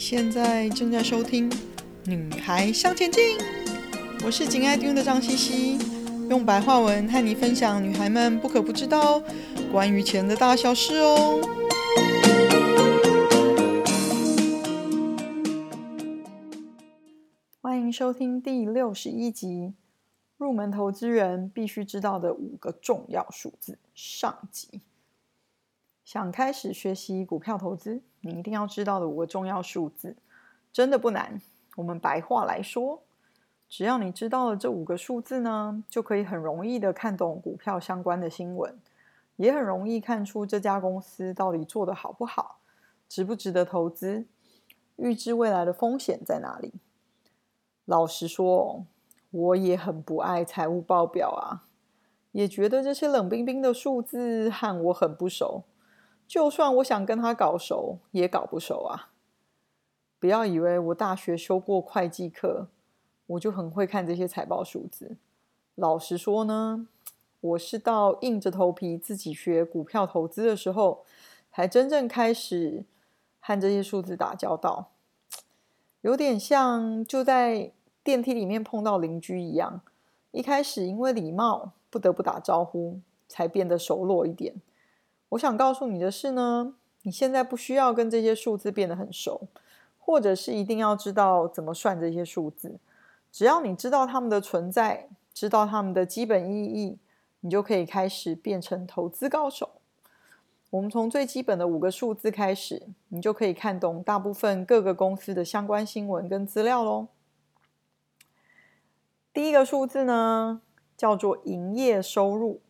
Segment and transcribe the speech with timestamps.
[0.00, 1.50] 现在正在收听
[2.06, 3.38] 《女孩向前进》，
[4.24, 5.78] 我是紧爱听的张茜茜，
[6.30, 9.22] 用白话文和你分享女孩们不可不知道
[9.70, 11.38] 关于钱的大小事哦。
[17.60, 19.74] 欢迎收听第六十一集，
[20.38, 24.80] 入门投资人必须知道的五个重要数字上集。
[26.10, 30.16] 想开始学习股票投资，你一定要知道的五个重要数字，
[30.72, 31.40] 真的不难。
[31.76, 33.00] 我们白话来说，
[33.68, 38.76] 只要你知道了这五个数字呢，就可以很容易的看懂股票相关的新闻，
[39.36, 42.58] 也很容易看出这家公司到底做得好不好，
[43.08, 44.26] 值不值得投资，
[44.96, 46.72] 预知未来的风险在哪里。
[47.84, 48.84] 老实说，
[49.30, 51.62] 我也很不爱财务报表啊，
[52.32, 55.62] 也觉得这些冷冰冰的数字和我很不熟。
[56.30, 59.10] 就算我想跟他搞熟，也搞不熟啊！
[60.20, 62.68] 不要以为我大学修过会计课，
[63.26, 65.16] 我就很会看这些财报数字。
[65.74, 66.86] 老实说呢，
[67.40, 71.04] 我是到硬着头皮自己学股票投资的时候，
[71.50, 72.84] 才真正开始
[73.40, 74.92] 和这些数字打交道。
[76.02, 77.72] 有点像就在
[78.04, 79.80] 电梯里面碰到邻居一样，
[80.30, 84.54] 一开始因为礼貌不得不打招呼，才变得熟络一点。
[85.30, 89.48] 我想告诉你的是呢，你现在不需要跟这些数字变得很熟，
[89.98, 92.78] 或者是一定要知道怎么算这些数字。
[93.32, 96.98] 只要你知道它们的存在，知道它们的基本意义，
[97.40, 99.70] 你就可以开始变成投资高手。
[100.70, 107.06] 我们从最基本的五个数字开始，你就可以看懂大部分各个公司的相关新闻跟资料喽。
[109.32, 110.60] 第一个数字呢，
[110.96, 112.60] 叫做营业收入。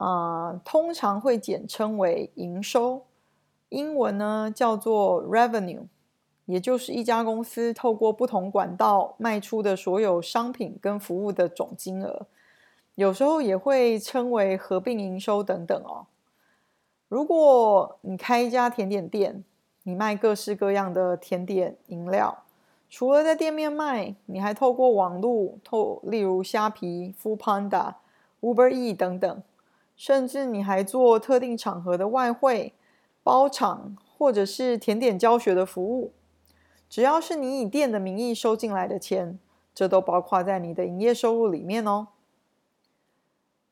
[0.00, 3.02] 啊、通常会简称为营收，
[3.68, 5.82] 英文呢叫做 revenue，
[6.46, 12.26] 也就是一家公司透过不同管道卖出的所有商品跟服务的总金额，
[12.94, 16.06] 有时候也会称为合并营收等等哦。
[17.08, 19.44] 如果你开一家甜点店，
[19.82, 22.44] 你卖各式各样的甜点饮料，
[22.88, 27.96] 除了在店面卖，你还透过网络，透例如虾皮、Fu Panda、
[28.40, 29.42] Uber E 等等。
[30.00, 32.72] 甚至你还做特定场合的外汇、
[33.22, 36.14] 包场，或者是甜点教学的服务，
[36.88, 39.38] 只要是你以店的名义收进来的钱，
[39.74, 42.08] 这都包括在你的营业收入里面哦。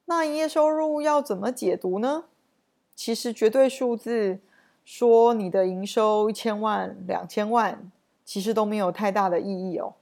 [0.05, 2.25] 那营业收入要怎么解读呢？
[2.95, 4.39] 其实绝对数字
[4.85, 7.91] 说你的营收一千万、两千万，
[8.27, 9.95] 其实都没有太大的意义哦。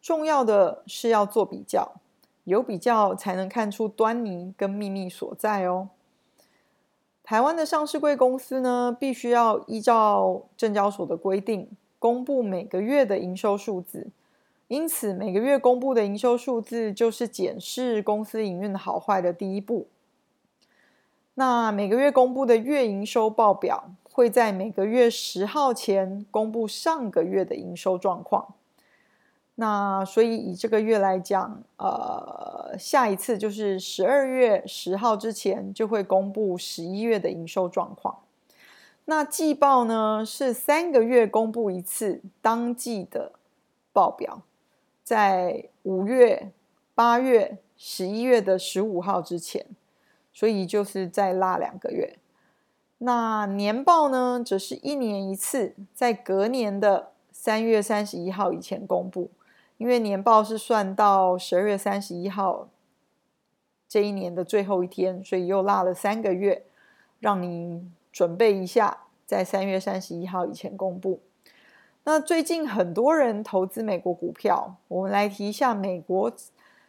[0.00, 2.00] 重要的是要做比较。
[2.44, 5.88] 有比较才能看出端倪跟秘密所在哦。
[7.22, 14.08] 台湾的上市贵公司呢，必须要依照证交所的规定，公布每个月的营收数字。
[14.68, 19.86] 因此，每个月公布的营收数字就是检视公司营运的好坏的第一步。
[21.34, 28.54] 那每个月公布的月营收报表，会在每个月十号前公布上个月的营收状况。
[29.56, 38.18] 那所以以这个月来讲，呃，下一次就是十二月十号之前就会公布十一月的营收状况。
[39.04, 43.32] 那季报呢，是三个月公布一次当季的
[43.92, 44.42] 报表，
[45.04, 46.50] 在五月、
[46.94, 49.64] 八月、十一月的十五号之前，
[50.32, 52.18] 所以就是再拉两个月。
[52.98, 59.30] 那年报呢，则是一年一次，在隔年的三月三十一号以前公布。
[59.76, 62.68] 因为年报是算到十二月三十一号
[63.88, 66.64] 这一年的最后一天，所以又落了三个月，
[67.20, 71.20] 让你准备一下，在三月三十一号以前公布。
[72.04, 76.32] 那最近很多人投资美国股票，我们来提一下美国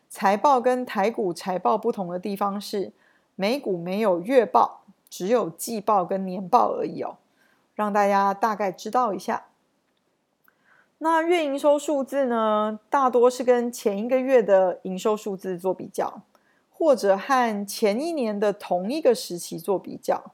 [0.09, 2.91] 财报跟台股财报不同的地方是，
[3.35, 7.17] 美股没有月报，只有季报跟年报而已哦，
[7.73, 9.46] 让大家大概知道一下。
[11.00, 16.22] 那月营收数字呢，大多是跟前一个月的营收数字做比较，
[16.70, 20.32] 或者和前一年的同一个时期做比较。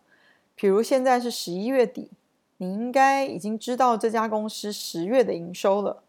[0.56, 2.12] 比如现在是十一月底，
[2.58, 6.04] 你应该已经知道这家公司十月的营收了，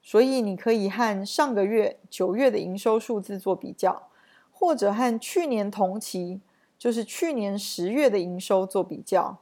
[0.00, 4.08] 所以你可以和上个月九月的营收数字做比较，
[4.52, 6.40] 或者和去年同期，
[6.78, 9.38] 就是去年十月的营收做比较。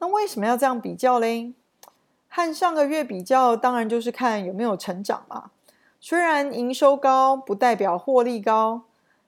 [0.00, 1.52] 那为什么要这样比较嘞？
[2.28, 5.50] 和上个月比较，当然就是看有没有成长嘛。
[6.00, 8.82] 虽然营收高不代表获利高，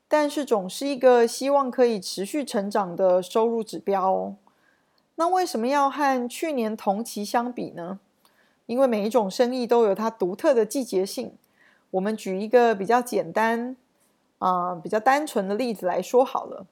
[0.06, 4.36] 但是总是一个希望可以持续成长的收入指标哦。
[5.16, 7.98] 那为什么要和去年同期相比呢？
[8.66, 11.32] 因为每一种生意都有它独特的季节性。
[11.90, 13.76] 我们举一个比较简单
[14.38, 16.64] 啊、比较单纯的例子来说好了，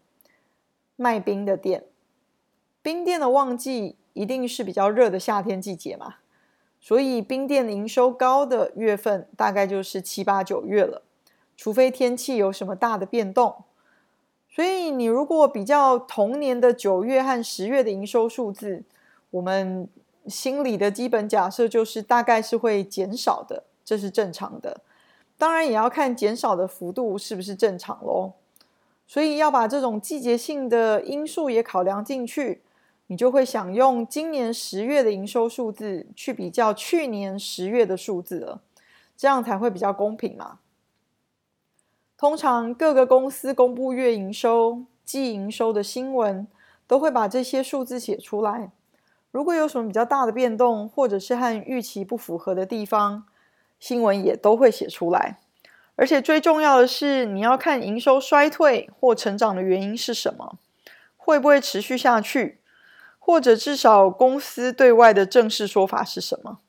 [0.95, 1.85] 卖冰的店，
[2.81, 6.17] 冰店的旺季一定是比较热的夏天季节嘛，
[6.81, 11.03] 所以冰店营收高的月份大概就是七八九月了，
[11.57, 13.65] 除非天气有什么大的变动。
[14.51, 18.83] 所以你如果比较同年的九月和十月的营收数字，
[19.31, 19.89] 我们
[20.27, 24.81] 心里的基本假设就是大概是会减少的，这是正常的。
[25.37, 28.33] 当然也要看减少的幅度是不是正常喽，
[29.07, 32.61] 所以要把这种季节性的因素也考量进去，
[33.09, 38.63] 你就会想用今年十月的营收数字去比较去年十月的数字了，
[39.17, 40.61] 这样才会比较公平嘛。
[42.17, 46.47] 通常各个公司公布月营收、季营收的新闻，
[46.87, 48.73] 都会把这些数字写出来。
[49.31, 53.25] 如果有什么比较大的变动，或者是和预期不符合的地方，
[53.79, 55.39] 新闻也都会写出来，
[55.97, 60.59] 而且最重要的是，你要看营收衰退或成长的原因是什么，
[61.17, 62.58] 会不会持续下去，
[63.29, 66.61] 或者至少公司对外的正式说法是什么？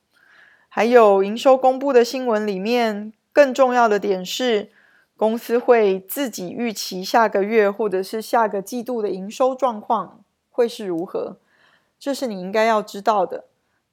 [0.67, 4.69] 还有营收公布的新闻里面，更重要的点是，
[5.15, 10.19] 公司会自己预期下个月或者是下个季度的营收状况
[10.51, 11.37] 会是如何，
[11.97, 13.45] 这是你应该要知道的。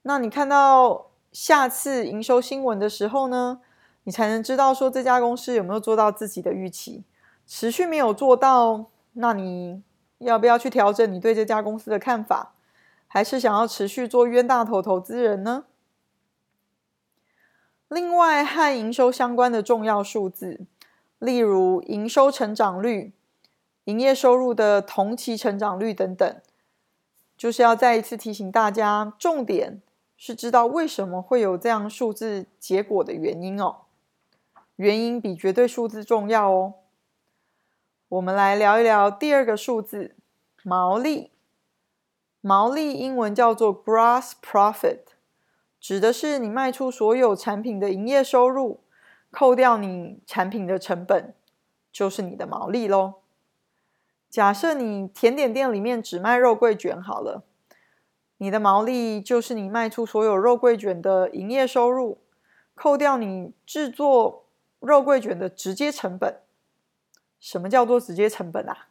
[0.02, 3.60] 那你看到下次营收新闻的时候呢，
[4.02, 7.04] 你才能知道说这家公司有没有做到自己的预期，
[7.46, 9.84] 持续没有做到，那你
[10.18, 12.54] 要不要去调整你对这家公司的看法？
[13.16, 15.64] 还是想要持续做冤大头投资人呢？
[17.88, 20.66] 另外，和营收相关的重要数字，
[21.18, 23.14] 例如营收成长率、
[23.84, 26.42] 营业收入的同期成长率等等，
[27.38, 29.80] 就是要再一次提醒大家，重点。
[30.18, 33.76] 是知道为什么会有这样数字结果的原因哦，
[34.76, 36.74] 原因比绝对数字重要哦。
[38.10, 40.14] 我们来聊一聊第二个数字，
[40.62, 41.30] 毛利。
[42.46, 45.00] 毛利英文叫做 gross profit，
[45.80, 48.78] 指的是你卖出所有产品的营业收入，
[49.32, 51.34] 扣掉你产品的成本，
[51.90, 53.14] 就是你的毛利喽。
[54.30, 57.42] 假设你甜点店里面只卖肉桂卷好了。
[58.36, 62.18] 你的毛利就是你卖出所有肉桂卷的营业收入，
[62.76, 64.44] 扣掉你制作
[64.78, 66.36] 肉桂卷的直接成本。
[67.40, 68.86] 什么叫做直接成本啊？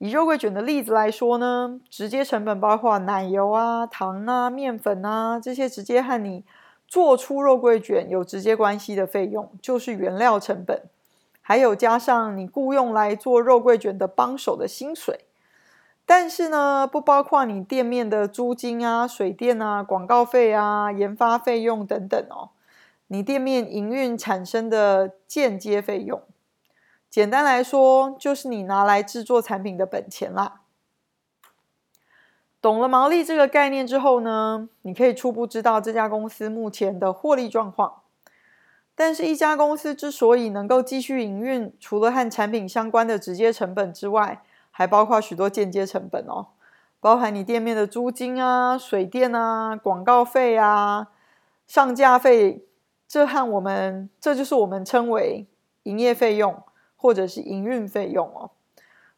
[0.00, 6.42] 以肉桂卷的例子来说呢，直接成本包括奶油啊、糖啊、面粉啊这些直接和你
[6.88, 10.84] 做出肉桂卷有直接关系的费用，就是原料成本，
[11.42, 15.26] 还有加上你雇佣来做肉桂卷的帮手的薪水。
[16.06, 22.48] 但是呢，不包括你店面的租金啊、水电啊、广告费啊、研发费用等等哦。
[23.08, 26.22] 你店面营运产生的间接费用，
[27.10, 30.60] 简单来说，就是你拿来制作产品的本钱啦。
[32.62, 38.02] 懂了毛利这个概念之后呢，你可以初步知道这家公司目前的获利状况。
[38.94, 46.48] 但是，一家公司之所以能够继续营运，除了和产品相关的直接成本之外，还包括许多间接成本哦，
[47.00, 51.08] 包含你店面的租金啊、水电啊、广告费啊、
[51.66, 52.62] 上架费，
[53.08, 55.46] 这和我们这就是我们称为
[55.84, 56.62] 营业费用
[57.00, 58.50] 或者是营运费用哦。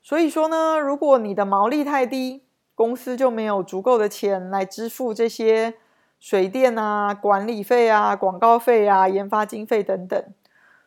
[0.00, 5.74] 所以说呢，如果你的毛利太低，公司就没有足够的钱来支付这些
[6.18, 10.24] 水电啊、管理费啊、广告费啊、研发经费等等。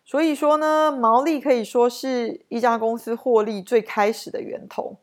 [0.04, 4.98] 所以说呢，毛利可以说是一家公司获利最开始的源头。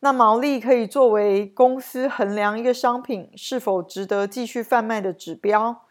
[0.00, 5.82] 那毛利可以作为公司衡量一个商品是否值得继续贩卖的指标，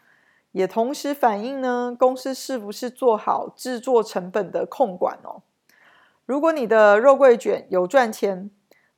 [0.54, 5.42] 也同时反映呢，公司是不是做好制作成本的控管哦。
[6.26, 8.50] 如果你的肉桂卷有赚钱，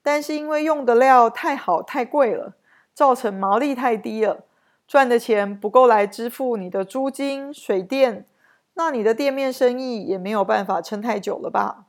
[0.03, 2.53] 但是因为用的料太好太贵了，
[2.93, 4.43] 造成毛利太低了，
[4.87, 8.27] 赚的钱不够来支付你的租金、水电。
[8.75, 11.85] 那你的店面生意也没有办法撑太久了吧？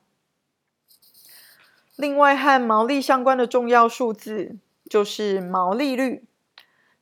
[1.96, 4.56] 另外，和毛利相关的重要数字
[4.88, 6.24] 就是毛利率。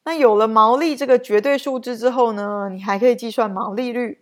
[0.04, 4.20] 那有了毛利这个绝对数字之后呢，你还可以计算毛利率。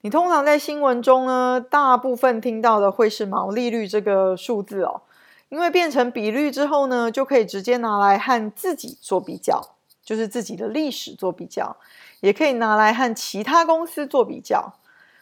[0.00, 5.02] 你通常在新闻中呢，大部分听到的会是毛利率这个数字哦，
[5.48, 9.60] 因为变成比率之后呢，就可以直接拿来和自己做比较，
[10.02, 11.76] 就是自己的历史做比较，
[12.20, 14.74] 也可以拿来和其他公司做比较。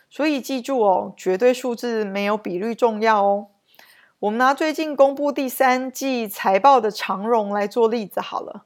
[0.08, 3.46] 所以记住哦，绝对数字没有比率重要哦。
[4.20, 8.64] 我们拿最近公布第三季财报的长荣来做例子好了。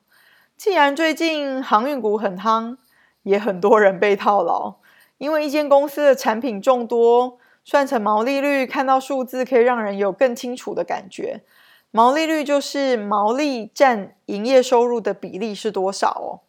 [0.60, 2.76] 既然最近航运股很夯，
[3.22, 4.74] 也很多人被套牢，
[5.16, 11.42] 因为一间公司的产品众多，算成毛利率，看到数字可以让人有更清楚的感觉。
[11.90, 16.44] 毛利率就是毛利占营业收入的比例是多少哦？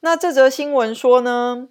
[0.00, 1.68] 那这则新闻说呢，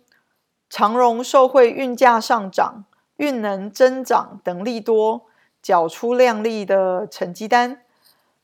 [0.70, 2.86] 长荣受惠运价上涨、
[3.18, 5.26] 运能增长等利多，
[5.62, 7.82] 缴出亮丽的成绩单，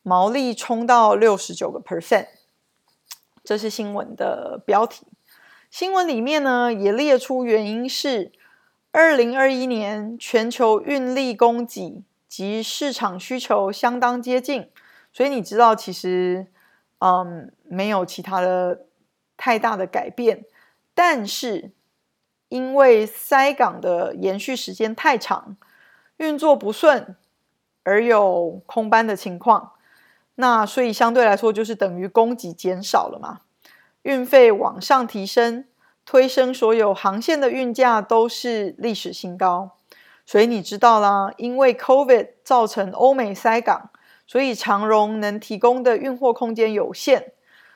[0.04, 2.26] 毛利冲到六十九个 percent。
[3.50, 5.08] 这是新闻的标题。
[5.72, 8.32] 新闻里面呢，也列出原因是
[8.92, 14.70] 二零二一年全球运力供给及市场需求相当接近，
[15.12, 16.46] 所以你知道其实
[17.00, 18.86] 嗯没有其他的
[19.36, 20.46] 太大的改变，
[20.94, 21.72] 但是
[22.50, 25.58] 因为塞港的延续时间太长，
[26.18, 27.16] 运作不顺
[27.82, 29.72] 而有空班的情况。
[30.42, 33.42] 那所以相对来说，就是等于供给减少了嘛，
[34.04, 35.66] 运费往上提升，
[36.06, 39.72] 推升所有航线的运价都是历史新高。
[40.26, 43.90] 所以你知道啦，因为 COVID 造成欧美塞港，
[44.26, 47.34] 所以长荣能提供的运货空间有限，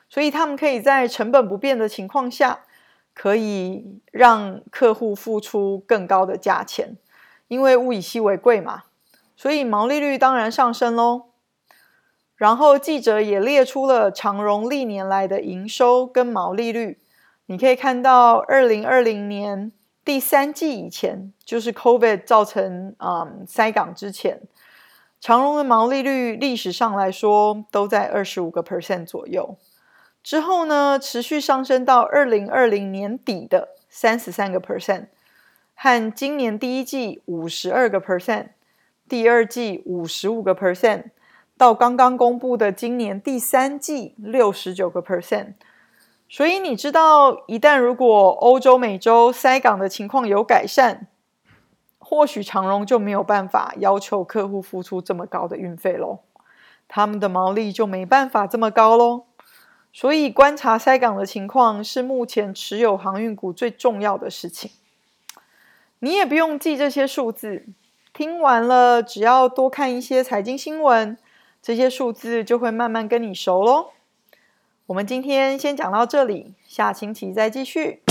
[0.08, 2.60] 所以他们可以在成本不变的情况下，
[3.12, 6.96] 可以让客户付出更高的价钱，
[7.48, 8.84] 因为物以稀为贵嘛，
[9.36, 11.33] 所以毛利率当然上升喽。
[12.36, 16.98] 然后记者也列出了长荣历年来的营收跟毛利率，
[17.46, 19.70] 你可以看到，二零二零年
[20.04, 24.42] 第三季以前，就是 COVID 造成嗯塞港之前，
[25.20, 29.56] 长荣的毛利率历史上来说都在二十五个 percent 左右。
[30.22, 35.06] 之后呢，持续上升到二零二零年底的三十三个 percent，
[35.74, 38.48] 和今年第一季五十二个 percent，
[39.08, 41.04] 第二季五十五个 percent。
[41.64, 45.54] 到刚刚公布的今年第三季六十九个 percent，
[46.28, 51.06] 所以你知道，一旦如果欧洲、美洲塞港的情况有改善，
[51.98, 56.18] 或许长荣就没有办法要求客户付出这么高的运费喽，
[56.86, 59.24] 他们的毛利就没办法这么高喽。
[59.90, 64.70] 所以观察塞港的情况是目前持有航运股最重要的事情。
[66.00, 67.64] 你也不用记这些数字，
[68.12, 71.16] 听完了只要多看一些财经新闻。
[71.66, 73.86] 这些数字就会慢慢跟你熟喽。
[74.84, 78.02] 我们今天先讲到这里，下星期再继续。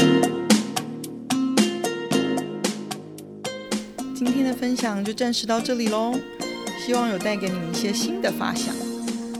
[4.15, 6.15] 今天的分享就暂时到这里喽，
[6.79, 8.73] 希望有带给你一些新的发想。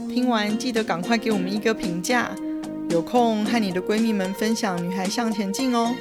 [0.08, 2.30] 听完记得赶快给我们一个评价，
[2.90, 5.92] 有空和你的闺蜜们分享《女孩向前进》哦。